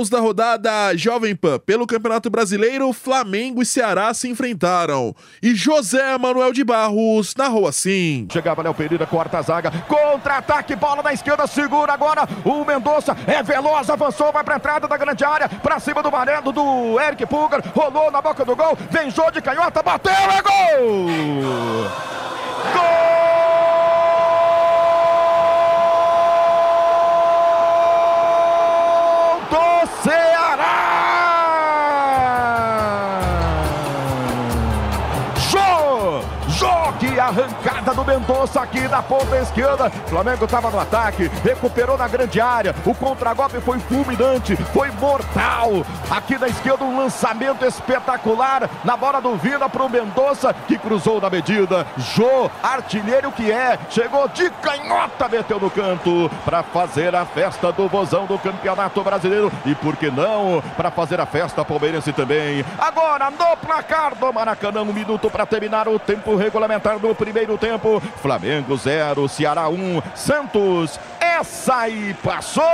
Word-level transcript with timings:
gols 0.00 0.08
da 0.08 0.18
rodada 0.18 0.96
Jovem 0.96 1.36
Pan 1.36 1.58
pelo 1.58 1.86
Campeonato 1.86 2.30
Brasileiro, 2.30 2.90
Flamengo 2.92 3.60
e 3.60 3.66
Ceará 3.66 4.14
se 4.14 4.28
enfrentaram. 4.28 5.14
E 5.42 5.54
José 5.54 6.16
Manuel 6.16 6.52
de 6.52 6.64
Barros 6.64 7.34
narrou 7.36 7.66
assim. 7.66 8.26
Chegava 8.32 8.62
Léo 8.62 8.72
Pereira, 8.72 9.06
corta 9.06 9.38
a 9.38 9.42
zaga, 9.42 9.70
contra-ataque, 9.86 10.74
bola 10.74 11.02
na 11.02 11.12
esquerda, 11.12 11.46
segura 11.46 11.92
agora 11.92 12.26
o 12.44 12.64
Mendonça, 12.64 13.14
é 13.26 13.42
veloz, 13.42 13.90
avançou, 13.90 14.32
vai 14.32 14.42
pra 14.42 14.56
entrada 14.56 14.88
da 14.88 14.96
grande 14.96 15.22
área, 15.22 15.48
pra 15.48 15.78
cima 15.78 16.02
do 16.02 16.10
Marendo, 16.10 16.50
do 16.50 16.98
Eric 16.98 17.26
Pulgar, 17.26 17.62
rolou 17.74 18.10
na 18.10 18.22
boca 18.22 18.44
do 18.44 18.56
gol, 18.56 18.78
vem 18.90 19.10
Jô 19.10 19.30
de 19.30 19.42
canhota, 19.42 19.82
bateu, 19.82 20.12
é 20.12 20.42
gol! 20.42 21.06
Gol! 22.72 23.19
Arrancada 37.30 37.94
do 37.94 38.04
Mendonça 38.04 38.60
aqui 38.60 38.86
da 38.88 39.02
ponta 39.02 39.36
esquerda. 39.38 39.88
Flamengo 40.08 40.44
estava 40.44 40.70
no 40.70 40.80
ataque, 40.80 41.30
recuperou 41.42 41.96
na 41.96 42.08
grande 42.08 42.40
área. 42.40 42.74
O 42.84 42.94
contragolpe 42.94 43.60
foi 43.60 43.78
fulminante, 43.78 44.56
foi 44.56 44.90
mortal. 44.92 45.86
Aqui 46.10 46.36
na 46.38 46.48
esquerda 46.48 46.84
um 46.84 46.98
lançamento 46.98 47.64
espetacular 47.64 48.68
na 48.84 48.96
bola 48.96 49.20
do 49.20 49.36
Vina 49.36 49.68
para 49.68 49.84
o 49.84 49.88
Mendonça 49.88 50.52
que 50.66 50.76
cruzou 50.76 51.20
na 51.20 51.30
medida. 51.30 51.86
Jô, 51.96 52.50
artilheiro 52.62 53.30
que 53.30 53.50
é, 53.50 53.78
chegou 53.88 54.26
de 54.28 54.50
canhota, 54.50 55.28
meteu 55.28 55.60
no 55.60 55.70
canto 55.70 56.30
para 56.44 56.62
fazer 56.62 57.14
a 57.14 57.24
festa 57.24 57.72
do 57.72 57.88
vozão 57.88 58.26
do 58.26 58.38
Campeonato 58.38 59.02
Brasileiro 59.02 59.52
e 59.64 59.74
por 59.74 59.96
que 59.96 60.10
não 60.10 60.62
para 60.76 60.90
fazer 60.90 61.20
a 61.20 61.26
festa 61.26 61.64
palmeirense 61.64 62.12
também. 62.12 62.64
Agora 62.78 63.30
no 63.30 63.56
placar 63.56 64.16
do 64.16 64.32
Maracanã, 64.32 64.82
um 64.82 64.92
minuto 64.92 65.30
para 65.30 65.46
terminar 65.46 65.86
o 65.86 65.98
tempo 65.98 66.34
regulamentar 66.34 66.98
do 66.98 67.14
primeiro 67.20 67.58
tempo. 67.58 68.00
Flamengo 68.22 68.74
0, 68.76 69.28
Ceará 69.28 69.68
1, 69.68 69.74
um, 69.74 70.02
Santos. 70.14 70.98
Essa 71.20 71.80
aí 71.80 72.16
passou! 72.22 72.64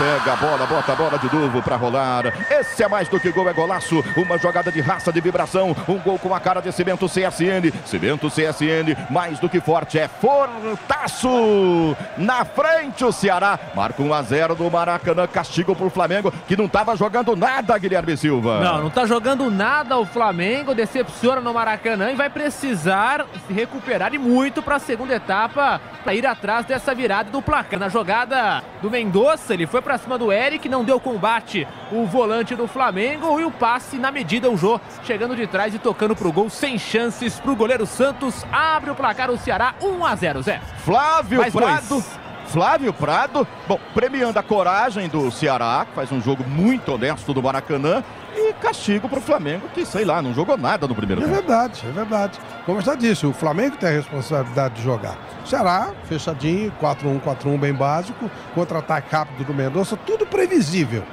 Pega 0.00 0.32
a 0.32 0.36
bola, 0.36 0.66
bota 0.66 0.92
a 0.92 0.96
bola 0.96 1.18
de 1.18 1.30
novo 1.30 1.60
para 1.60 1.76
rolar. 1.76 2.32
Esse 2.50 2.82
é 2.82 2.88
mais 2.88 3.06
do 3.06 3.20
que 3.20 3.30
gol, 3.30 3.46
é 3.50 3.52
golaço. 3.52 4.02
Uma 4.16 4.38
jogada 4.38 4.72
de 4.72 4.80
raça, 4.80 5.12
de 5.12 5.20
vibração. 5.20 5.76
Um 5.86 5.98
gol 5.98 6.18
com 6.18 6.34
a 6.34 6.40
cara 6.40 6.62
de 6.62 6.72
Cimento 6.72 7.06
CSN. 7.06 7.70
Cimento 7.84 8.30
CSN, 8.30 8.96
mais 9.10 9.38
do 9.38 9.46
que 9.46 9.60
forte, 9.60 9.98
é 9.98 10.08
fortaço. 10.08 11.94
Na 12.16 12.46
frente 12.46 13.04
o 13.04 13.12
Ceará. 13.12 13.58
Marca 13.74 14.02
1 14.02 14.14
a 14.14 14.22
0 14.22 14.54
do 14.54 14.70
Maracanã. 14.70 15.26
Castigo 15.26 15.76
pro 15.76 15.90
Flamengo, 15.90 16.32
que 16.48 16.56
não 16.56 16.64
estava 16.64 16.96
jogando 16.96 17.36
nada, 17.36 17.76
Guilherme 17.76 18.16
Silva. 18.16 18.58
Não, 18.60 18.78
não 18.78 18.88
está 18.88 19.04
jogando 19.04 19.50
nada 19.50 19.98
o 19.98 20.06
Flamengo. 20.06 20.74
Decepciona 20.74 21.42
no 21.42 21.52
Maracanã 21.52 22.10
e 22.10 22.14
vai 22.14 22.30
precisar 22.30 23.26
se 23.46 23.52
recuperar 23.52 24.14
e 24.14 24.18
muito 24.18 24.62
para 24.62 24.76
a 24.76 24.80
segunda 24.80 25.14
etapa 25.14 25.78
para 26.02 26.14
ir 26.14 26.26
atrás 26.26 26.66
dessa 26.66 26.94
virada 26.94 27.30
do 27.30 27.42
placar. 27.42 27.78
Na 27.78 27.88
jogada 27.88 28.62
do 28.80 28.90
Mendonça, 28.90 29.54
ele 29.54 29.66
foi 29.66 29.80
para 29.82 29.98
cima 29.98 30.18
do 30.18 30.32
Eric, 30.32 30.68
não 30.68 30.84
deu 30.84 30.98
combate 31.00 31.66
o 31.92 32.06
volante 32.06 32.54
do 32.54 32.66
Flamengo 32.66 33.38
e 33.40 33.44
o 33.44 33.50
passe 33.50 33.96
na 33.96 34.10
medida 34.10 34.50
o 34.50 34.56
Jô 34.56 34.80
chegando 35.04 35.36
de 35.36 35.46
trás 35.46 35.74
e 35.74 35.78
tocando 35.78 36.16
pro 36.16 36.32
gol 36.32 36.50
sem 36.50 36.78
chances 36.78 37.38
pro 37.38 37.56
goleiro 37.56 37.86
Santos. 37.86 38.44
Abre 38.52 38.90
o 38.90 38.94
placar 38.94 39.30
o 39.30 39.38
Ceará 39.38 39.74
1 39.80 40.04
a 40.04 40.14
0, 40.14 40.42
Zé. 40.42 40.60
Flávio 40.84 41.40
Mais 41.40 41.52
Prado. 41.52 41.88
Dois. 41.88 42.19
Flávio 42.50 42.92
Prado, 42.92 43.46
bom, 43.68 43.78
premiando 43.94 44.36
a 44.36 44.42
coragem 44.42 45.08
do 45.08 45.30
Ceará, 45.30 45.86
que 45.88 45.94
faz 45.94 46.10
um 46.10 46.20
jogo 46.20 46.42
muito 46.44 46.92
honesto 46.92 47.32
do 47.32 47.40
Maracanã, 47.40 48.02
e 48.34 48.52
castigo 48.54 49.08
para 49.08 49.20
o 49.20 49.22
Flamengo, 49.22 49.68
que 49.72 49.86
sei 49.86 50.04
lá, 50.04 50.20
não 50.20 50.34
jogou 50.34 50.56
nada 50.56 50.88
no 50.88 50.94
primeiro 50.94 51.22
é 51.22 51.24
tempo. 51.26 51.36
É 51.36 51.40
verdade, 51.40 51.86
é 51.86 51.92
verdade. 51.92 52.38
Como 52.66 52.78
eu 52.78 52.82
já 52.82 52.96
disse, 52.96 53.24
o 53.24 53.32
Flamengo 53.32 53.76
tem 53.76 53.90
a 53.90 53.92
responsabilidade 53.92 54.74
de 54.74 54.82
jogar. 54.82 55.16
Ceará, 55.44 55.92
fechadinho, 56.06 56.72
4-1, 56.82 57.20
4-1 57.20 57.56
bem 57.56 57.72
básico, 57.72 58.28
contra-ataque 58.52 59.14
rápido 59.14 59.46
do 59.46 59.54
Mendonça, 59.54 59.96
tudo 59.96 60.26
previsível. 60.26 61.04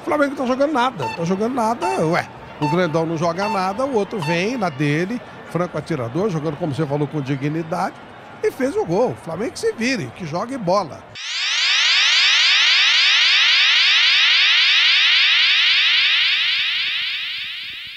O 0.00 0.04
Flamengo 0.06 0.30
não 0.30 0.36
tá 0.38 0.46
jogando 0.46 0.72
nada, 0.72 1.04
não 1.04 1.14
tá 1.14 1.24
jogando 1.24 1.54
nada, 1.54 1.86
ué. 2.06 2.26
O 2.58 2.70
grandão 2.70 3.04
não 3.04 3.18
joga 3.18 3.50
nada, 3.50 3.84
o 3.84 3.94
outro 3.94 4.18
vem 4.18 4.56
na 4.56 4.70
dele, 4.70 5.20
franco 5.50 5.76
atirador, 5.76 6.30
jogando 6.30 6.56
como 6.56 6.74
você 6.74 6.86
falou 6.86 7.06
com 7.06 7.20
dignidade, 7.20 7.94
e 8.42 8.50
fez 8.50 8.76
o 8.76 8.84
gol. 8.84 9.14
Flamengo 9.24 9.52
que 9.52 9.58
se 9.58 9.72
vire, 9.72 10.06
que 10.16 10.26
jogue 10.26 10.56
bola. 10.56 11.02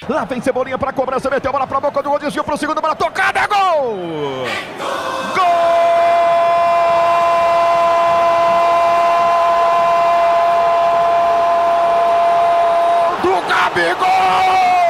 Lá 0.10 0.26
vem 0.26 0.42
Cebolinha 0.42 0.76
para 0.76 0.92
cobrança, 0.92 1.30
meteu 1.30 1.50
a 1.50 1.52
bola 1.52 1.68
para 1.68 1.80
boca 1.80 2.02
do 2.02 2.10
gol, 2.10 2.18
desviou 2.18 2.44
para 2.44 2.56
o 2.56 2.58
segundo, 2.58 2.82
bola 2.82 2.96
tocada, 2.96 3.46
gol! 3.46 3.96
Gol! 5.36 5.70
do 13.22 13.48
Gabigol! 13.48 14.89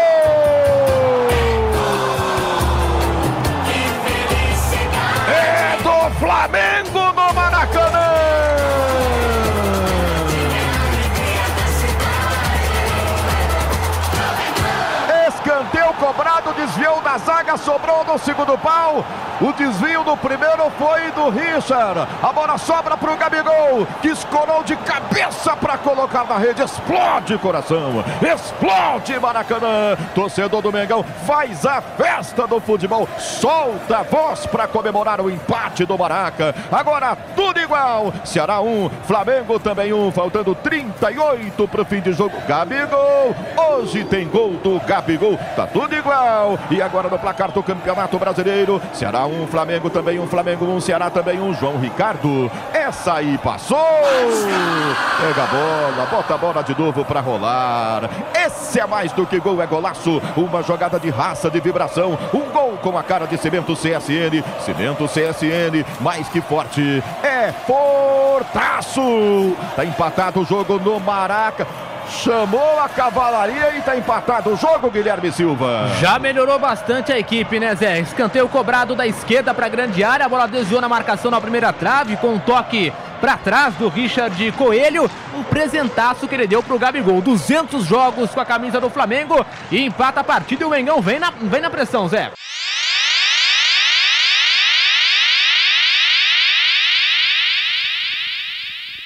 Da 17.09 17.18
zaga, 17.18 17.58
sobrou 17.58 18.03
no 18.06 18.20
segundo 18.20 18.56
pau. 18.59 19.03
O 19.42 19.52
desvio 19.53 20.03
do 20.03 20.16
primeiro 20.16 20.70
foi 20.78 21.09
do 21.12 21.30
Richard. 21.30 22.08
A 22.22 22.31
bola 22.31 22.58
sobra 22.58 22.96
para 22.96 23.12
o 23.12 23.18
Gabigol, 23.18 23.88
que 24.02 24.09
escorou 24.09 24.64
de 24.64 24.75
cabeça 24.75 25.56
para 25.56 25.78
colocar 25.78 26.25
na 26.25 26.38
rede. 26.38 26.62
Explode 26.62 27.38
coração, 27.40 28.03
explode 28.22 29.18
Maracanã. 29.19 29.98
Torcedor 30.14 30.62
do 30.62 30.72
Mengão 30.72 31.03
faz 31.25 31.66
a 31.66 31.81
festa 31.81 32.46
do 32.46 32.59
futebol. 32.59 33.08
Solta 33.18 34.00
a 34.00 34.03
voz 34.03 34.46
para 34.46 34.68
comemorar 34.68 35.19
o 35.19 35.31
empate 35.31 35.86
do 35.86 35.98
Maraca. 35.98 36.53
Agora 36.72 37.16
tudo 37.36 37.59
igual. 37.69 38.12
Ceará 38.25 38.59
1, 38.59 38.90
Flamengo 39.03 39.59
também 39.59 39.94
1. 39.94 40.12
Faltando 40.12 40.56
38 40.56 41.68
para 41.68 41.81
o 41.84 41.85
fim 41.85 42.02
de 42.02 42.12
jogo. 42.12 42.35
Gabigol. 42.47 43.35
Hoje 43.56 44.03
tem 44.03 44.28
gol 44.28 44.53
do 44.63 44.80
Gabigol. 44.80 45.38
Tá 45.56 45.68
tudo 45.68 45.96
igual. 45.96 46.57
E 46.72 46.81
agora 46.81 47.07
no 47.07 47.19
placar 47.19 47.52
do 47.52 47.62
Campeonato 47.62 48.18
Brasileiro. 48.18 48.81
Ceará 48.91 49.25
1, 49.28 49.47
Flamengo 49.47 49.90
também 49.90 50.19
um, 50.19 50.28
Flamengo 50.28 50.66
um, 50.66 50.81
Ceará 50.81 51.09
também 51.12 51.40
um, 51.40 51.53
João 51.53 51.78
Ricardo. 51.78 52.52
Essa 52.74 53.16
aí 53.16 53.38
passou! 53.38 53.78
Pega 53.78 55.44
a 55.44 55.47
bola, 55.47 56.07
bota 56.09 56.34
a 56.34 56.38
bola 56.38 56.63
de 56.63 56.78
novo 56.78 57.06
para 57.06 57.22
rolar. 57.22 58.09
Esse 58.34 58.80
é 58.80 58.88
mais 58.88 59.12
do 59.12 59.28
que 59.28 59.40
gol, 59.40 59.62
é 59.62 59.68
golaço. 59.68 60.22
Uma 60.36 60.63
jogada 60.63 61.00
de 61.00 61.09
raça, 61.09 61.50
de 61.50 61.59
vibração. 61.59 62.18
Um 62.34 62.50
gol 62.51 62.80
com 62.81 62.97
a 62.97 63.03
cara 63.03 63.28
de 63.28 63.38
Cimento 63.38 63.74
CSN. 63.74 64.44
Cimento 64.62 65.06
CSN, 65.06 65.86
mais 66.01 66.28
que 66.30 66.41
forte. 66.41 67.03
É 67.22 67.29
fortaço! 67.66 69.56
Tá 69.76 69.86
empatado 69.86 70.42
o 70.42 70.46
jogo 70.46 70.80
no 70.80 71.00
Maraca 71.00 71.68
chamou 72.10 72.80
a 72.80 72.90
cavalaria 72.90 73.72
e 73.76 73.80
está 73.80 73.96
empatado 73.96 74.52
o 74.52 74.58
jogo, 74.58 74.90
Guilherme 74.90 75.32
Silva. 75.32 75.88
Já 76.00 76.18
melhorou 76.18 76.58
bastante 76.58 77.12
a 77.12 77.20
equipe, 77.20 77.60
né, 77.60 77.76
Zé? 77.76 78.00
Escanteio 78.00 78.50
cobrado 78.50 78.96
da 78.96 79.06
esquerda 79.06 79.54
para 79.54 79.68
a 79.68 79.70
grande 79.70 80.04
área, 80.04 80.26
a 80.26 80.30
bola 80.30 80.48
desviou 80.48 80.82
na 80.82 80.90
marcação 80.90 81.30
na 81.30 81.40
primeira 81.40 81.72
trave, 81.72 82.18
com 82.18 82.30
um 82.30 82.40
toque 82.40 82.92
para 83.22 83.38
trás 83.38 83.76
do 83.76 83.90
Richard 83.90 84.52
Coelho. 84.54 85.10
Um 85.36 85.44
presentaço 85.44 86.28
que 86.28 86.36
ele 86.36 86.48
deu 86.48 86.63
para 86.63 86.75
o 86.75 86.80
Gabigol. 86.80 87.22
200 87.22 87.86
jogos 87.86 88.31
com 88.31 88.40
a 88.40 88.46
camisa 88.46 88.80
do 88.80 88.90
Flamengo 88.90 89.46
e 89.72 89.86
empata 89.86 90.22
a 90.22 90.24
partida 90.24 90.63
e 90.63 90.68
o 90.68 90.69
Mengão 90.69 91.02
vem 91.02 91.19
na, 91.19 91.31
vem 91.31 91.62
na 91.62 91.69
pressão, 91.69 92.08
Zé. 92.08 92.31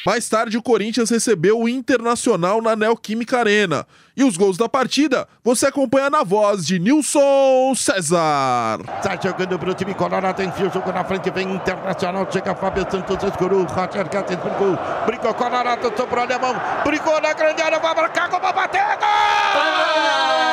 Mais 0.05 0.27
tarde, 0.27 0.57
o 0.57 0.61
Corinthians 0.61 1.09
recebeu 1.09 1.61
o 1.61 1.69
Internacional 1.69 2.61
na 2.61 2.75
Neoquímica 2.75 3.39
Arena. 3.39 3.87
E 4.17 4.23
os 4.23 4.35
gols 4.35 4.57
da 4.57 4.67
partida 4.67 5.27
você 5.43 5.67
acompanha 5.67 6.09
na 6.09 6.23
voz 6.23 6.65
de 6.65 6.77
Nilson 6.77 7.73
César. 7.73 8.79
Tá 9.01 9.17
jogando 9.21 9.57
pro 9.57 9.73
time 9.73 9.93
colorado, 9.93 10.43
enfia 10.43 10.67
o 10.67 10.73
jogo 10.73 10.91
na 10.91 11.03
frente, 11.05 11.31
vem 11.31 11.53
Internacional, 11.53 12.27
chega 12.29 12.53
Fábio 12.53 12.85
Santos, 12.91 13.23
escurou, 13.23 13.63
Roger 13.63 14.09
Gates 14.09 14.37
brincou, 14.37 14.77
brincou 15.05 15.33
Colorado, 15.33 15.91
sobrou 15.95 16.23
alemão, 16.23 16.53
brincou 16.83 17.21
na 17.21 17.33
grande 17.33 17.61
área, 17.61 17.79
vai 17.79 17.95
marcar, 17.95 18.29
como 18.29 18.53
bater, 18.53 18.81
gol! 18.99 20.52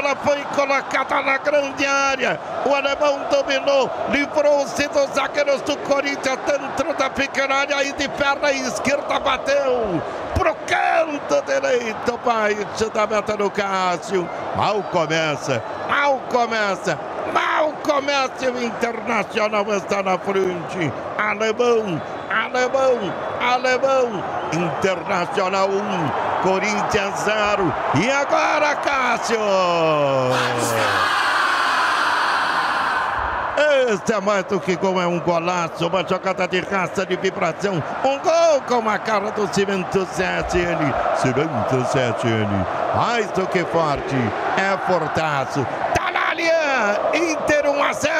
Bola 0.00 0.16
foi 0.16 0.44
colocada 0.54 1.22
na 1.22 1.38
grande 1.38 1.84
área. 1.84 2.38
O 2.64 2.74
alemão 2.74 3.20
dominou, 3.30 3.90
livrou-se 4.10 4.88
dos 4.88 5.10
zagueiros 5.10 5.60
do 5.62 5.76
Corinthians 5.78 6.38
dentro 6.46 6.94
da 6.94 7.10
pequena 7.10 7.56
área 7.56 7.82
e 7.84 7.92
de 7.92 8.08
perna 8.08 8.52
esquerda 8.52 9.18
bateu 9.18 10.00
pro 10.34 10.54
canto 10.54 11.42
direito, 11.46 12.18
baixo 12.24 12.90
da 12.90 13.06
meta 13.06 13.36
do 13.36 13.50
Cássio. 13.50 14.28
Mal 14.56 14.82
começa, 14.84 15.62
mal 15.88 16.20
começa, 16.30 16.98
mal 17.32 17.72
começa 17.82 18.50
o 18.50 18.62
Internacional 18.62 19.66
está 19.74 20.02
na 20.02 20.16
frente. 20.18 20.92
Alemão, 21.18 22.00
alemão, 22.30 23.14
alemão. 23.40 24.37
Internacional 24.52 25.68
1, 25.68 26.42
Corinthians 26.42 27.20
0. 27.20 27.74
E 28.02 28.10
agora, 28.10 28.76
Cássio? 28.76 29.38
Este 33.90 34.12
é 34.12 34.20
mais 34.20 34.44
do 34.44 34.60
que 34.60 34.76
gol, 34.76 35.00
é 35.00 35.06
um 35.06 35.18
golaço, 35.18 35.86
uma 35.86 36.06
jogada 36.06 36.46
de 36.46 36.60
raça, 36.60 37.06
de 37.06 37.16
vibração. 37.16 37.82
Um 38.04 38.18
gol 38.18 38.60
com 38.66 38.88
a 38.88 38.98
cara 38.98 39.30
do 39.30 39.52
Cimento 39.52 40.06
7N. 40.06 41.16
Cimento 41.16 41.76
7N, 41.90 42.66
mais 42.94 43.30
do 43.32 43.46
que 43.46 43.64
forte, 43.64 44.14
é 44.56 44.76
fortaço. 44.86 45.66
Inter 47.14 47.66
1 47.68 47.82
a 47.82 47.92
0, 47.92 48.14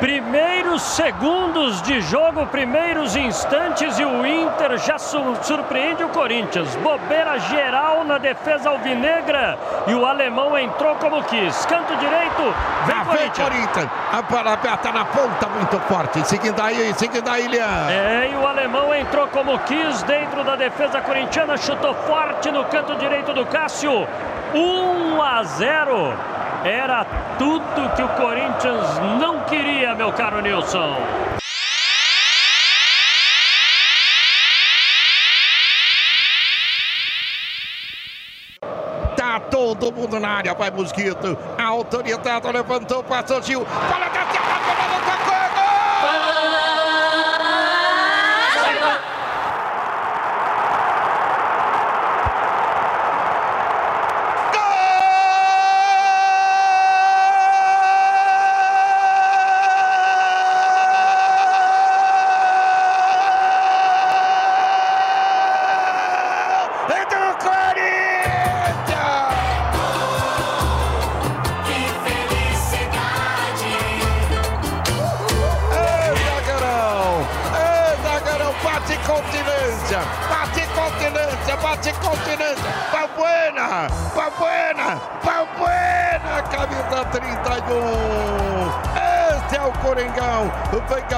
Primeiros 0.00 0.82
segundos 0.82 1.82
de 1.82 2.00
jogo, 2.00 2.46
primeiros 2.46 3.14
instantes 3.16 3.98
e 3.98 4.04
o 4.04 4.26
Inter 4.26 4.78
já 4.78 4.98
su 4.98 5.18
surpreende 5.42 6.02
o 6.02 6.08
Corinthians. 6.08 6.74
Bobeira 6.76 7.38
geral 7.38 8.04
na 8.04 8.18
defesa 8.18 8.70
alvinegra 8.70 9.58
e 9.86 9.94
o 9.94 10.06
alemão 10.06 10.56
entrou 10.58 10.94
como 10.96 11.22
quis. 11.24 11.66
Canto 11.66 11.94
direito, 11.96 12.42
vem 12.86 12.96
ah, 12.96 13.04
Corinthians. 13.04 13.36
Vem 13.36 13.44
Corinthians. 13.44 13.90
A 14.12 14.22
bola 14.22 14.52
aberta 14.52 14.92
na 14.92 15.04
ponta, 15.04 15.48
muito 15.48 15.78
forte. 15.80 16.26
Seguindo 16.26 16.60
aí, 16.60 16.94
seguindo 16.94 17.28
aí, 17.28 17.46
Lian. 17.46 17.90
É, 17.90 18.30
e 18.32 18.36
o 18.36 18.46
alemão 18.46 18.94
entrou 18.94 19.28
como 19.28 19.58
quis 19.60 20.02
dentro 20.04 20.42
da 20.44 20.56
defesa 20.56 21.00
corintiana, 21.00 21.56
chutou 21.56 21.94
forte 22.06 22.50
no 22.50 22.64
canto 22.64 22.94
direito 22.96 23.32
do 23.32 23.44
Cássio. 23.46 24.08
1 24.54 25.22
a 25.22 25.42
0. 25.42 26.33
Era 26.64 27.04
tudo 27.38 27.94
que 27.94 28.02
o 28.02 28.08
Corinthians 28.08 28.98
não 29.20 29.40
queria, 29.40 29.94
meu 29.94 30.10
caro 30.12 30.40
Nilson. 30.40 30.96
Tá 39.14 39.40
todo 39.50 39.92
mundo 39.92 40.18
na 40.18 40.28
área, 40.28 40.54
vai 40.54 40.70
Mosquito. 40.70 41.36
A 41.58 41.64
autoridade 41.64 42.50
levantou, 42.50 43.04
passou 43.04 43.42
Gil. 43.42 43.66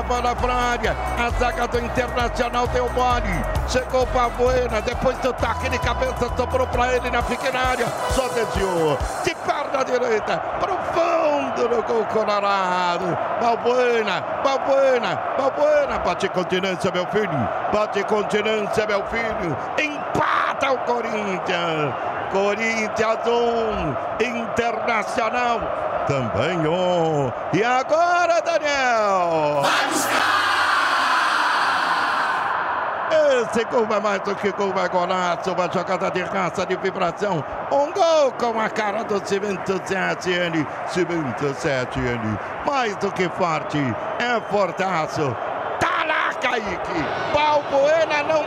Bola 0.07 0.35
da 0.35 1.25
A 1.25 1.31
zaga 1.39 1.67
do 1.69 1.79
Internacional 1.79 2.67
deu 2.69 2.89
mole. 2.91 3.45
Chegou 3.69 4.07
para 4.09 4.29
Buena. 4.31 4.81
Depois 4.83 5.17
do 5.19 5.33
taque 5.33 5.69
de 5.71 5.79
cabeça, 5.79 6.31
sobrou 6.37 6.67
para 6.67 6.97
ele 6.97 7.11
na 7.11 7.23
pequena 7.23 7.59
área. 7.59 7.87
Só 8.11 8.29
desviou. 8.29 8.99
De 9.25 9.35
perna 9.35 9.85
direita. 9.85 10.39
Para 10.39 10.73
o 10.73 10.79
fundo 10.93 11.69
do 11.69 11.83
gol 11.83 12.05
Colorado. 12.07 13.17
Balbuena, 13.41 14.23
Balbuena, 14.45 15.21
Balbuena. 15.39 15.99
Bate 16.01 16.29
continência, 16.29 16.91
meu 16.91 17.07
filho. 17.07 17.49
Bate 17.73 18.05
continência, 18.05 18.87
meu 18.87 19.05
filho. 19.07 19.57
Empata 19.79 20.73
o 20.73 20.79
Corinthians. 20.79 21.95
Corinthians 22.33 23.19
1, 23.25 24.25
Internacional 24.25 25.87
também 26.07 26.59
1. 26.59 27.33
E 27.53 27.65
agora, 27.65 28.41
Daniel? 28.41 29.63
Vamos 29.63 30.07
esse 33.43 33.65
gol 33.65 33.87
é 33.91 34.01
mais 34.01 34.21
do 34.23 34.35
que 34.35 34.51
gol, 34.53 34.73
é 34.77 34.89
golaço. 34.89 35.53
Uma 35.53 35.71
jogada 35.73 36.11
de 36.11 36.23
raça, 36.23 36.67
de 36.67 36.77
vibração. 36.77 37.45
Um 37.71 37.93
gol 37.93 38.33
com 38.33 38.59
a 38.61 38.69
cara 38.69 39.05
do 39.05 39.27
Cimento 39.27 39.73
7N. 39.81 40.67
Cimento 40.89 41.45
7N. 41.55 42.39
Mais 42.65 42.97
do 42.97 43.11
que 43.13 43.29
forte. 43.31 43.79
É 44.19 44.41
fortaço. 44.51 45.37
Tá 45.81 46.05
lá, 46.07 46.35
Kaique. 46.41 47.05
Balbuena 47.33 48.23
não 48.23 48.45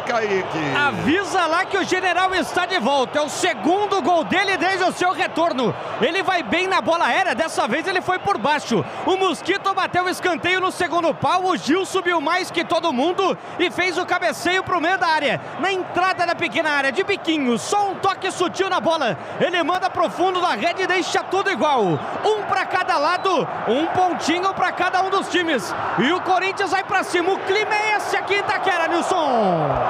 Kaique. 0.00 0.58
Avisa 0.76 1.46
lá 1.46 1.64
que 1.64 1.76
o 1.76 1.84
general 1.84 2.34
está 2.34 2.66
de 2.66 2.78
volta. 2.78 3.18
É 3.18 3.22
o 3.22 3.28
segundo 3.28 4.00
gol 4.02 4.24
dele 4.24 4.56
desde 4.56 4.84
o 4.84 4.92
seu 4.92 5.12
retorno. 5.12 5.74
Ele 6.00 6.22
vai 6.22 6.42
bem 6.42 6.66
na 6.66 6.80
bola 6.80 7.06
aérea. 7.06 7.34
Dessa 7.34 7.66
vez 7.66 7.86
ele 7.86 8.00
foi 8.00 8.18
por 8.18 8.38
baixo. 8.38 8.84
O 9.06 9.16
Mosquito 9.16 9.74
bateu 9.74 10.04
o 10.04 10.08
escanteio 10.08 10.60
no 10.60 10.70
segundo 10.70 11.14
pau. 11.14 11.46
O 11.46 11.56
Gil 11.56 11.84
subiu 11.84 12.20
mais 12.20 12.50
que 12.50 12.64
todo 12.64 12.92
mundo 12.92 13.36
e 13.58 13.70
fez 13.70 13.98
o 13.98 14.06
cabeceio 14.06 14.62
para 14.62 14.76
o 14.76 14.80
meio 14.80 14.98
da 14.98 15.08
área. 15.08 15.40
Na 15.60 15.72
entrada 15.72 16.26
da 16.26 16.34
pequena 16.34 16.70
área, 16.70 16.92
de 16.92 17.02
biquinho. 17.04 17.58
Só 17.58 17.90
um 17.90 17.94
toque 17.96 18.30
sutil 18.30 18.68
na 18.68 18.80
bola. 18.80 19.18
Ele 19.40 19.62
manda 19.62 19.90
pro 19.90 20.10
fundo 20.10 20.40
da 20.40 20.54
rede 20.54 20.82
e 20.82 20.86
deixa 20.86 21.22
tudo 21.22 21.50
igual. 21.50 21.98
Um 22.24 22.42
para 22.48 22.64
cada 22.66 22.96
lado, 22.98 23.46
um 23.68 23.86
pontinho 23.86 24.52
para 24.54 24.72
cada 24.72 25.02
um 25.02 25.10
dos 25.10 25.28
times. 25.28 25.74
E 25.98 26.12
o 26.12 26.20
Corinthians 26.20 26.70
vai 26.70 26.84
para 26.84 27.02
cima. 27.02 27.32
O 27.32 27.38
clima 27.40 27.74
é 27.74 27.96
esse 27.96 28.16
aqui 28.16 28.34
Itaquera, 28.34 28.88
Nilson. 28.88 29.87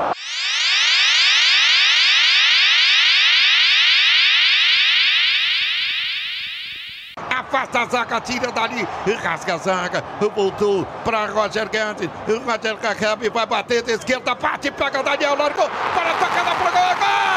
Afasta 7.59 7.81
a 7.81 7.87
zaga, 7.87 8.21
tira 8.21 8.53
dali, 8.53 8.87
rasga 9.23 9.55
a 9.55 9.59
zaga, 9.59 10.05
voltou 10.35 10.87
para 11.05 11.27
Roger 11.27 11.69
Guedes, 11.69 12.09
Roger 12.27 12.77
Guedes 12.77 13.33
vai 13.33 13.47
bater 13.47 13.83
de 13.83 13.93
esquerda, 13.93 14.35
bate, 14.35 14.71
pega 14.71 15.03
Daniel, 15.03 15.37
largou, 15.37 15.69
para 15.95 16.11
a 16.11 16.15
tocada 16.15 16.55
pro 16.55 16.71
gol, 16.71 16.97
gol! 16.99 17.28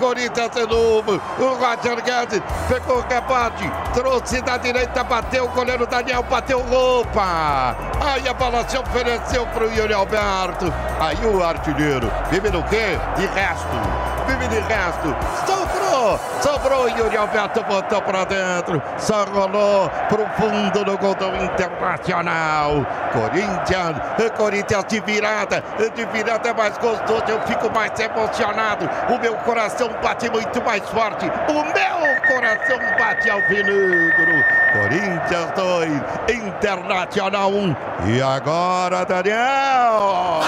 Corinthians 0.00 0.50
de 0.50 0.66
novo. 0.66 1.20
O 1.38 1.54
Roger 1.54 2.02
Guedes 2.02 2.42
pegou 2.68 2.98
o 2.98 3.00
rebate, 3.02 3.70
trouxe 3.92 4.40
da 4.40 4.56
direita, 4.56 5.04
bateu 5.04 5.44
o 5.44 5.48
goleiro 5.48 5.86
Daniel, 5.86 6.22
bateu 6.22 6.60
opa! 6.60 7.76
Aí 8.00 8.26
a 8.26 8.34
bola 8.34 8.66
se 8.68 8.78
ofereceu 8.78 9.46
para 9.48 9.66
o 9.66 9.72
Yuri 9.72 9.92
Alberto. 9.92 10.72
Aí 10.98 11.24
o 11.26 11.44
artilheiro 11.44 12.10
vive 12.30 12.50
no 12.50 12.62
quê? 12.64 12.98
De 13.16 13.26
resto. 13.26 13.68
Vive 14.26 14.48
de 14.48 14.60
resto. 14.60 15.14
Sobrou. 16.00 16.20
Sobrou 16.40 16.88
Yuri 16.88 17.16
Alberto, 17.16 17.62
botou 17.64 18.00
pra 18.02 18.24
dentro. 18.24 18.82
Só 18.96 19.24
rolou 19.24 19.90
pro 20.08 20.26
fundo 20.38 20.84
do 20.84 20.96
gol 20.96 21.14
do 21.14 21.26
Internacional. 21.36 22.86
Corinthians, 23.12 23.96
Corinthians 24.36 24.84
de 24.86 25.00
virada. 25.00 25.62
De 25.94 26.04
virada 26.06 26.48
é 26.48 26.54
mais 26.54 26.78
gostoso, 26.78 27.24
eu 27.28 27.40
fico 27.42 27.70
mais 27.70 27.98
emocionado. 27.98 28.88
O 29.10 29.18
meu 29.18 29.34
coração 29.36 29.90
bate 30.02 30.30
muito 30.30 30.62
mais 30.62 30.88
forte. 30.88 31.26
O 31.48 31.64
meu 31.64 32.34
coração 32.34 32.78
bate 32.98 33.28
ao 33.28 33.40
vinegro. 33.48 34.44
Corinthians 34.72 35.50
2, 35.54 36.02
Internacional 36.30 37.50
1. 37.50 37.76
E 38.06 38.22
agora, 38.22 39.04
Daniel. 39.04 40.40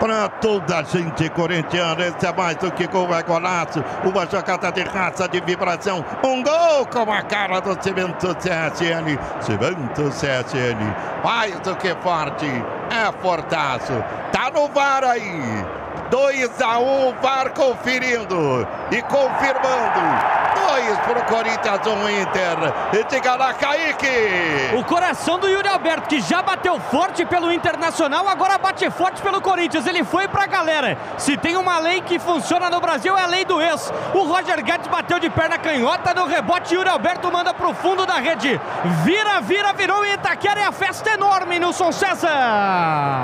Para 0.00 0.28
toda 0.28 0.78
a 0.78 0.82
gente 0.84 1.28
corintiana, 1.30 2.06
esse 2.06 2.24
é 2.24 2.32
mais 2.32 2.56
do 2.56 2.70
que 2.70 2.86
gol, 2.86 3.12
é 3.12 3.22
golaço. 3.22 3.82
Uma 4.04 4.26
jogada 4.26 4.70
de 4.70 4.82
raça, 4.82 5.28
de 5.28 5.40
vibração. 5.40 6.04
Um 6.22 6.40
gol 6.40 6.86
com 6.86 7.12
a 7.12 7.22
cara 7.22 7.60
do 7.60 7.76
Cimento 7.82 8.28
CSN. 8.36 9.18
Cimento 9.40 10.08
CSN, 10.10 10.94
mais 11.24 11.58
do 11.60 11.74
que 11.74 11.94
forte, 11.96 12.46
é 12.46 13.12
fortaço. 13.20 13.92
Tá 14.30 14.50
no 14.54 14.68
VAR 14.68 15.02
aí. 15.02 15.66
2 16.10 16.62
a 16.62 16.78
1 16.78 17.08
um, 17.08 17.14
VAR 17.20 17.50
conferindo 17.50 18.66
e 18.90 19.02
confirmando. 19.02 20.27
Dois 21.08 21.22
pro 21.22 21.24
Corinthians, 21.24 21.86
um 21.86 22.08
Inter. 22.08 22.56
E 22.92 23.04
diga 23.04 23.34
lá, 23.34 23.54
Kaique. 23.54 24.76
O 24.76 24.84
coração 24.84 25.38
do 25.38 25.48
Yuri 25.48 25.68
Alberto, 25.68 26.08
que 26.08 26.20
já 26.20 26.42
bateu 26.42 26.78
forte 26.78 27.24
pelo 27.24 27.50
Internacional, 27.50 28.28
agora 28.28 28.58
bate 28.58 28.90
forte 28.90 29.22
pelo 29.22 29.40
Corinthians. 29.40 29.86
Ele 29.86 30.04
foi 30.04 30.28
pra 30.28 30.46
galera. 30.46 30.98
Se 31.16 31.36
tem 31.36 31.56
uma 31.56 31.78
lei 31.78 32.00
que 32.02 32.18
funciona 32.18 32.68
no 32.68 32.80
Brasil, 32.80 33.16
é 33.16 33.22
a 33.22 33.26
lei 33.26 33.44
do 33.44 33.60
ex. 33.60 33.92
O 34.14 34.24
Roger 34.24 34.62
Guedes 34.62 34.88
bateu 34.88 35.18
de 35.18 35.30
perna 35.30 35.58
canhota 35.58 36.12
no 36.12 36.26
rebote. 36.26 36.74
Yuri 36.74 36.88
Alberto 36.88 37.32
manda 37.32 37.54
pro 37.54 37.72
fundo 37.74 38.04
da 38.04 38.18
rede. 38.18 38.60
Vira, 39.04 39.40
vira, 39.40 39.72
virou 39.72 40.04
em 40.04 40.12
Itaquera. 40.12 40.60
É 40.60 40.64
a 40.64 40.72
festa 40.72 41.10
enorme, 41.10 41.58
Nilson 41.58 41.92
César. 41.92 43.22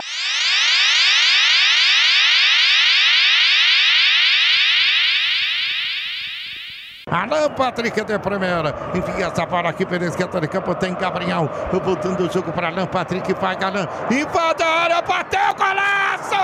Alan 7.15 7.49
Patrick 7.51 8.03
de 8.03 8.19
primeira. 8.19 8.75
Enfia 8.93 9.27
essa 9.27 9.47
bola 9.47 9.71
aqui 9.71 9.87
pela 9.87 10.05
esquerda 10.05 10.41
de 10.41 10.49
campo. 10.49 10.75
Tem 10.75 10.93
Gabriel 10.95 11.49
botando 11.85 12.23
o 12.23 12.33
jogo 12.33 12.53
para 12.53 12.67
Alan 12.67 12.87
Patrick. 12.87 13.33
Vai 13.35 13.57
Alan. 13.63 13.87
Invade 14.11 14.63
a 14.65 14.67
área. 14.67 15.01
Bateu 15.03 15.55
golaço! 15.55 16.35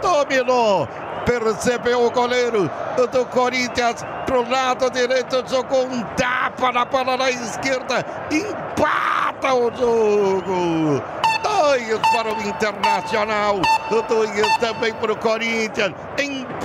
Dominou, 0.00 0.88
percebeu 1.24 2.04
o 2.04 2.10
goleiro 2.10 2.70
do 3.10 3.26
Corinthians 3.26 4.04
pro 4.24 4.48
lado 4.48 4.90
direito, 4.90 5.44
jogou 5.48 5.84
um 5.86 6.02
tapa 6.16 6.72
na 6.72 6.84
bola 6.84 7.16
na 7.16 7.30
esquerda, 7.30 8.04
empata 8.30 9.54
o 9.54 9.70
jogo. 9.76 11.02
Dois 11.42 11.98
para 12.12 12.34
o 12.34 12.48
Internacional, 12.48 13.60
dois 14.08 14.58
também 14.58 14.92
para 14.94 15.12
o 15.12 15.16
Corinthians, 15.16 15.92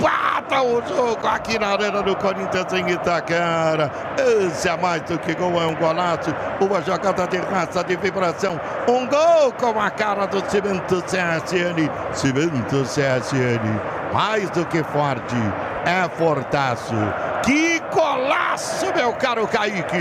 empata 0.02 0.62
o 0.62 0.82
jogo 0.86 1.26
aqui 1.26 1.58
na 1.58 1.68
arena 1.68 2.02
do 2.02 2.16
Corinthians 2.16 2.72
em 2.72 2.90
Itaquera. 2.90 3.90
Esse 4.18 4.68
é 4.68 4.76
mais 4.76 5.02
do 5.02 5.18
que 5.18 5.34
gol, 5.34 5.62
é 5.62 5.66
um 5.66 5.74
golaço, 5.76 6.34
uma 6.60 6.82
jogada 6.82 7.26
de 7.28 7.38
raça, 7.38 7.84
de 7.84 7.96
vibração, 7.96 8.60
um 8.88 9.06
gol 9.06 9.52
com 9.52 9.80
a 9.80 9.90
cara 9.90 10.26
do 10.26 10.42
Cimento 10.50 11.02
CSN, 11.02 11.88
Cimento 12.12 12.82
CSN, 12.82 13.80
mais 14.12 14.50
do 14.50 14.66
que 14.66 14.82
forte, 14.82 15.36
é 15.86 16.08
fortaço. 16.16 16.94
Que 17.44 17.71
golaço, 17.92 18.86
meu 18.94 19.12
caro 19.12 19.46
Kaique! 19.46 19.96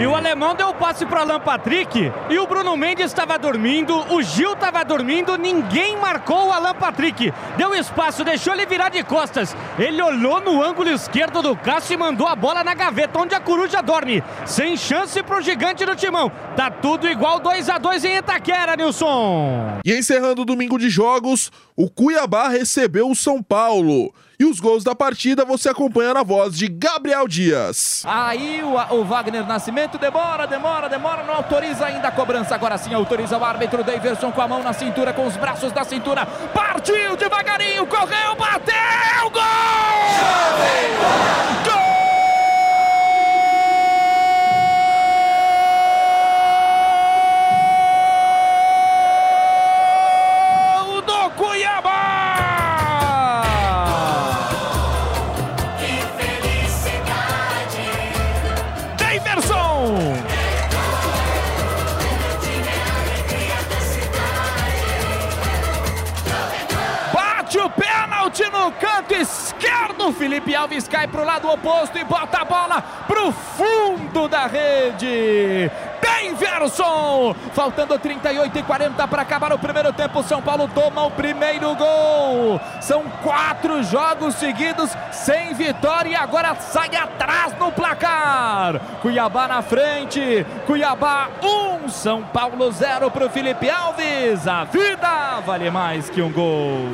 E 0.00 0.06
o 0.06 0.14
alemão 0.14 0.54
deu 0.54 0.68
o 0.68 0.74
passe 0.74 1.06
para 1.06 1.20
Alan 1.20 1.40
Patrick 1.40 2.12
e 2.28 2.38
o 2.38 2.46
Bruno 2.46 2.76
Mendes 2.76 3.06
estava 3.06 3.38
dormindo, 3.38 3.96
o 4.12 4.20
Gil 4.20 4.52
estava 4.52 4.84
dormindo, 4.84 5.36
ninguém 5.38 5.96
marcou 5.96 6.48
o 6.48 6.52
Alan 6.52 6.74
Patrick. 6.74 7.32
Deu 7.56 7.74
espaço, 7.74 8.24
deixou 8.24 8.52
ele 8.52 8.66
virar 8.66 8.88
de 8.88 9.02
costas. 9.04 9.56
Ele 9.78 10.02
olhou 10.02 10.40
no 10.40 10.62
ângulo 10.62 10.90
esquerdo 10.90 11.40
do 11.40 11.56
Cássio 11.56 11.94
e 11.94 11.96
mandou 11.96 12.26
a 12.26 12.34
bola 12.34 12.64
na 12.64 12.74
gaveta, 12.74 13.18
onde 13.18 13.34
a 13.34 13.40
coruja 13.40 13.80
dorme. 13.80 14.22
Sem 14.44 14.76
chance 14.76 15.22
pro 15.22 15.40
gigante 15.40 15.84
do 15.86 15.94
timão. 15.94 16.30
Tá 16.56 16.70
tudo 16.70 17.08
igual 17.08 17.38
2 17.38 17.68
a 17.68 17.78
2 17.78 18.04
em 18.04 18.16
Itaquera, 18.16 18.76
Nilson. 18.76 19.78
E 19.84 19.96
encerrando 19.96 20.42
o 20.42 20.44
domingo 20.44 20.78
de 20.78 20.90
jogos, 20.90 21.52
o 21.76 21.88
Cuiabá 21.88 22.48
recebeu 22.48 23.08
o 23.08 23.14
São 23.14 23.42
Paulo. 23.42 24.12
E 24.38 24.44
os 24.44 24.60
gols 24.60 24.84
da 24.84 24.94
partida 24.94 25.44
você 25.44 25.70
acompanha 25.70 26.12
na 26.12 26.22
voz 26.22 26.56
de 26.56 26.68
Gabriel 26.68 27.26
Dias. 27.26 28.02
Aí 28.04 28.62
o, 28.62 28.94
o, 28.94 29.04
Wagner 29.04 29.46
Nascimento 29.46 29.96
demora, 29.96 30.46
demora, 30.46 30.88
demora, 30.88 31.22
não 31.22 31.34
autoriza 31.34 31.86
ainda 31.86 32.08
a 32.08 32.12
cobrança. 32.12 32.54
Agora 32.54 32.76
sim 32.76 32.92
autoriza 32.92 33.38
o 33.38 33.44
árbitro 33.44 33.82
Daverson 33.82 34.30
com 34.30 34.42
a 34.42 34.48
mão 34.48 34.62
na 34.62 34.72
cintura, 34.72 35.12
com 35.12 35.26
os 35.26 35.36
braços 35.36 35.72
da 35.72 35.84
cintura. 35.84 36.26
Partiu 36.26 37.16
devagarinho, 37.16 37.86
correu, 37.86 38.36
bateu, 38.36 39.30
gol! 39.32 39.42
Gol! 41.64 41.85
Felipe 70.26 70.56
Alves 70.56 70.88
cai 70.88 71.06
para 71.06 71.22
o 71.22 71.24
lado 71.24 71.48
oposto 71.48 71.96
e 71.96 72.02
bota 72.02 72.38
a 72.38 72.44
bola 72.44 72.82
para 73.06 73.28
o 73.28 73.30
fundo 73.30 74.26
da 74.26 74.48
rede. 74.48 75.70
Daverson, 76.02 77.32
faltando 77.52 77.96
38 77.96 78.58
e 78.58 78.62
40 78.64 79.06
para 79.06 79.22
acabar 79.22 79.52
o 79.52 79.58
primeiro 79.58 79.92
tempo. 79.92 80.24
São 80.24 80.42
Paulo 80.42 80.68
toma 80.74 81.06
o 81.06 81.12
primeiro 81.12 81.76
gol. 81.76 82.60
São 82.80 83.04
quatro 83.22 83.84
jogos 83.84 84.34
seguidos 84.34 84.90
sem 85.12 85.54
vitória 85.54 86.10
e 86.10 86.16
agora 86.16 86.56
sai 86.56 86.96
atrás 86.96 87.56
no 87.60 87.70
placar. 87.70 88.80
Cuiabá 89.02 89.46
na 89.46 89.62
frente, 89.62 90.44
Cuiabá 90.66 91.28
1, 91.40 91.84
um, 91.84 91.88
São 91.88 92.24
Paulo 92.24 92.72
0 92.72 93.12
para 93.12 93.26
o 93.26 93.30
Felipe 93.30 93.70
Alves. 93.70 94.48
A 94.48 94.64
vida 94.64 95.40
vale 95.46 95.70
mais 95.70 96.10
que 96.10 96.20
um 96.20 96.32
gol. 96.32 96.90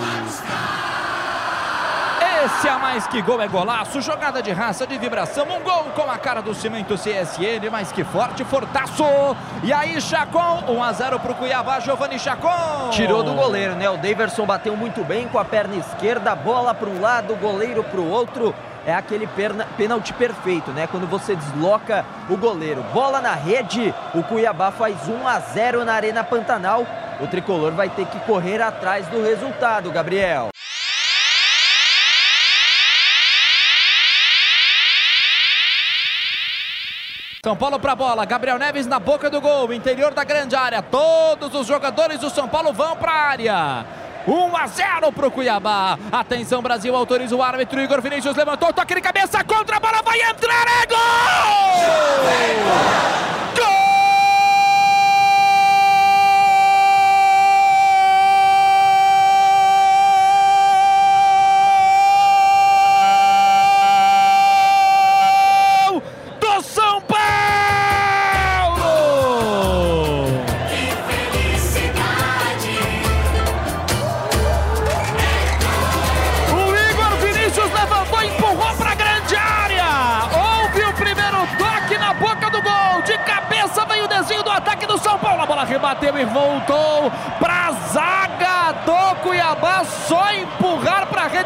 Esse 2.45 2.69
a 2.69 2.77
mais 2.77 3.07
que 3.07 3.23
gol 3.23 3.41
é 3.41 3.47
golaço, 3.47 4.01
jogada 4.01 4.43
de 4.43 4.51
raça, 4.51 4.85
de 4.85 4.99
vibração, 4.99 5.45
um 5.45 5.61
gol 5.61 5.93
com 5.95 6.11
a 6.11 6.19
cara 6.19 6.43
do 6.43 6.53
cimento 6.53 6.97
CSN, 6.97 7.71
mais 7.71 7.93
que 7.93 8.03
forte, 8.03 8.45
fortaço. 8.45 9.05
E 9.63 9.73
aí, 9.73 10.01
Chacon, 10.01 10.65
1 10.67 10.83
a 10.83 10.93
0 10.93 11.21
pro 11.21 11.37
Cuiabá, 11.37 11.79
Giovanni 11.79 12.19
Chacon. 12.19 12.91
Tirou 12.91 13.23
do 13.23 13.33
goleiro, 13.35 13.77
né? 13.77 13.89
O 13.89 13.97
Daverson 13.97 14.45
bateu 14.45 14.77
muito 14.77 15.05
bem 15.05 15.29
com 15.29 15.39
a 15.39 15.45
perna 15.45 15.77
esquerda, 15.77 16.35
bola 16.35 16.75
para 16.75 16.89
um 16.89 17.01
lado, 17.01 17.37
goleiro 17.37 17.85
para 17.85 18.01
o 18.01 18.11
outro. 18.11 18.53
É 18.85 18.93
aquele 18.93 19.29
perna, 19.29 19.65
pênalti 19.77 20.13
perfeito, 20.13 20.73
né? 20.73 20.89
Quando 20.89 21.07
você 21.07 21.37
desloca 21.37 22.05
o 22.29 22.37
goleiro. 22.37 22.83
Bola 22.93 23.21
na 23.21 23.35
rede, 23.35 23.95
o 24.13 24.25
Cuiabá 24.25 24.73
faz 24.73 25.09
1 25.09 25.29
a 25.29 25.39
0 25.39 25.85
na 25.85 25.93
Arena 25.93 26.25
Pantanal. 26.25 26.85
O 27.21 27.27
tricolor 27.29 27.71
vai 27.71 27.89
ter 27.89 28.07
que 28.07 28.19
correr 28.21 28.61
atrás 28.61 29.07
do 29.07 29.23
resultado, 29.23 29.93
Gabriel. 29.93 30.49
São 37.45 37.57
Paulo 37.57 37.81
pra 37.81 37.97
bola, 37.97 38.25
Gabriel 38.25 38.57
Neves 38.57 38.87
na 38.87 39.01
boca 39.01 39.29
do 39.29 39.41
gol, 39.41 39.73
interior 39.73 40.15
da 40.15 40.23
grande 40.23 40.55
área. 40.55 40.81
Todos 40.81 41.53
os 41.53 41.67
jogadores 41.67 42.21
do 42.21 42.31
São 42.31 42.47
Paulo 42.47 42.73
vão 42.73 42.95
pra 42.95 43.11
área. 43.11 43.85
1 44.29 44.57
a 44.57 44.67
0 44.69 45.11
pro 45.11 45.29
Cuiabá. 45.29 45.99
Atenção, 46.13 46.63
Brasil, 46.63 46.95
autoriza 46.95 47.35
o 47.35 47.43
árbitro. 47.43 47.81
Igor 47.81 48.01
Vinícius 48.01 48.37
levantou, 48.37 48.73
toque 48.73 48.95
de 48.95 49.01
cabeça 49.01 49.43
contra 49.43 49.79
a 49.79 49.81
bola, 49.81 50.03
vai 50.05 50.21
entrar, 50.21 50.69
é 50.83 50.87
gol! 50.87 52.23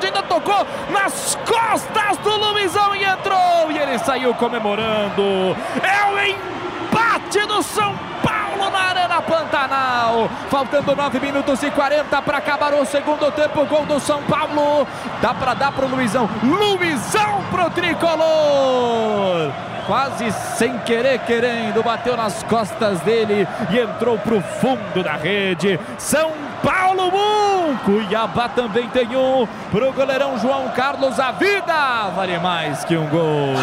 Ainda 0.04 0.22
tocou 0.22 0.66
nas 0.90 1.38
costas 1.46 2.18
do 2.18 2.36
Luizão 2.36 2.94
e 2.94 3.04
entrou. 3.04 3.70
E 3.70 3.78
ele 3.78 3.98
saiu 3.98 4.34
comemorando. 4.34 5.56
É 5.82 6.12
o 6.12 6.18
empate 6.18 7.46
do 7.46 7.62
São 7.62 7.94
Paulo 8.22 8.70
na 8.70 8.78
Arena 8.78 9.22
Pantanal. 9.22 10.28
Faltando 10.50 10.94
9 10.94 11.20
minutos 11.20 11.62
e 11.62 11.70
40 11.70 12.22
para 12.22 12.38
acabar 12.38 12.74
o 12.74 12.84
segundo 12.84 13.30
tempo. 13.32 13.64
Gol 13.66 13.86
do 13.86 14.00
São 14.00 14.22
Paulo. 14.22 14.86
Dá 15.20 15.34
para 15.34 15.54
dar 15.54 15.72
pro 15.72 15.86
Luizão. 15.86 16.28
Luizão 16.42 17.42
pro 17.50 17.70
tricolor. 17.70 19.52
Quase 19.86 20.32
sem 20.56 20.76
querer, 20.80 21.20
querendo, 21.20 21.80
bateu 21.80 22.16
nas 22.16 22.42
costas 22.42 22.98
dele 23.02 23.46
e 23.70 23.78
entrou 23.78 24.18
pro 24.18 24.40
fundo 24.40 25.00
da 25.04 25.12
rede. 25.12 25.78
São 25.96 26.32
Paulo 26.66 27.12
1, 27.70 27.76
Cuiabá 27.84 28.48
também 28.48 28.88
tem 28.88 29.16
um. 29.16 29.46
Pro 29.70 29.92
goleirão 29.92 30.36
João 30.36 30.68
Carlos, 30.70 31.20
a 31.20 31.30
vida 31.30 32.10
vale 32.16 32.40
mais 32.40 32.84
que 32.84 32.96
um 32.96 33.06
gol. 33.06 33.54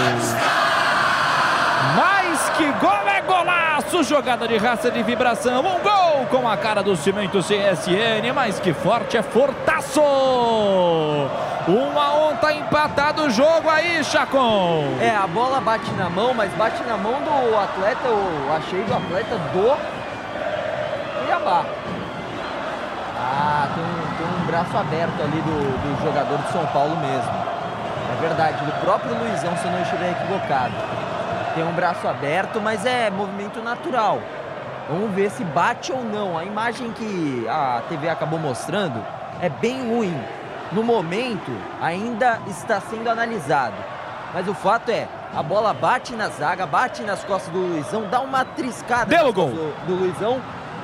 Mais 1.98 2.50
que 2.52 2.72
gol 2.80 3.10
é 3.10 3.22
golaço, 3.22 4.06
jogada 4.06 4.48
de 4.48 4.56
raça 4.56 4.90
de 4.90 5.04
vibração, 5.04 5.60
um 5.60 5.82
gol 5.82 6.26
com 6.32 6.48
a 6.48 6.56
cara 6.56 6.82
do 6.82 6.96
cimento 6.96 7.40
CSN, 7.40 8.32
mais 8.34 8.58
que 8.62 8.74
forte 8.74 9.18
é 9.18 9.22
fortaço. 9.22 10.00
Um 10.00 12.00
a 12.00 12.30
um, 12.30 12.38
tá 12.38 12.54
empatado 12.54 13.24
o 13.24 13.30
jogo 13.30 13.70
aí, 13.70 14.02
Chacon. 14.06 14.96
É, 15.02 15.14
a 15.14 15.28
bola 15.28 15.60
bate 15.60 15.92
na 15.92 16.10
mão, 16.10 16.34
mas 16.34 16.54
bate 16.54 16.82
na 16.84 16.96
mão 16.96 17.22
do 17.22 17.58
atleta, 17.58 18.08
eu 18.08 18.54
achei 18.54 18.82
do 18.82 18.94
atleta 18.94 19.38
do 19.52 19.78
Cuiabá. 21.20 21.66
Ah, 23.36 23.68
tem 23.74 23.84
um, 23.84 24.18
tem 24.18 24.41
um 24.43 24.46
braço 24.46 24.78
aberto 24.78 25.19
ali 25.24 25.41
do, 25.41 25.82
do 25.82 26.06
jogador 26.06 26.38
de 26.38 26.52
São 26.52 26.65
Paulo 26.67 26.96
mesmo. 26.98 27.32
É 28.12 28.22
verdade, 28.22 28.63
do 28.63 28.72
próprio 28.82 29.15
Luizão, 29.17 29.58
se 29.58 29.65
eu 29.65 29.72
não 29.72 29.82
estiver 29.82 30.12
equivocado. 30.12 30.74
Tem 31.56 31.63
um 31.63 31.72
braço 31.72 32.08
aberto, 32.08 32.62
mas 32.62 32.86
é 32.86 33.10
movimento 33.10 33.60
natural. 33.62 34.19
Vamos 34.88 35.12
ver 35.15 35.32
se 35.32 35.43
bate 35.43 35.91
ou 35.91 36.04
não. 36.04 36.38
A 36.38 36.43
imagem 36.43 36.91
que 36.91 37.48
a 37.50 37.82
TV 37.89 38.08
acabou 38.08 38.38
mostrando 38.38 39.04
é 39.41 39.50
bem 39.50 39.89
ruim. 39.89 40.15
No 40.72 40.84
momento, 40.84 41.52
ainda 41.82 42.39
está 42.48 42.80
sendo 42.82 43.10
analisado. 43.10 43.76
Mas 44.34 44.48
o 44.48 44.54
fato 44.54 44.89
é, 44.89 45.08
a 45.36 45.41
bola 45.41 45.74
bate 45.74 46.13
na 46.15 46.28
zaga, 46.30 46.65
bate 46.65 47.04
nas 47.04 47.24
costas 47.24 47.52
do 47.52 47.60
Luizão, 47.60 48.08
dá 48.10 48.19
uma 48.19 48.43
triscada 48.46 49.06
Deu 49.06 49.26
nas 49.26 49.34
gol. 49.34 49.50
do, 49.50 49.86
do 49.88 49.96
Luizão 49.96 50.41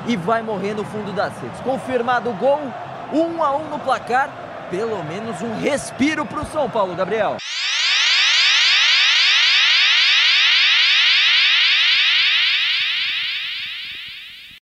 e 0.07 0.15
vai 0.15 0.41
morrer 0.41 0.73
no 0.73 0.83
fundo 0.83 1.11
das 1.11 1.37
redes. 1.39 1.59
Confirmado 1.61 2.29
o 2.29 2.33
gol, 2.33 2.61
um 3.13 3.43
a 3.43 3.55
um 3.55 3.69
no 3.69 3.79
placar. 3.79 4.29
Pelo 4.69 5.03
menos 5.03 5.41
um 5.41 5.59
respiro 5.59 6.23
para 6.25 6.41
o 6.41 6.45
São 6.45 6.69
Paulo, 6.69 6.95
Gabriel. 6.95 7.37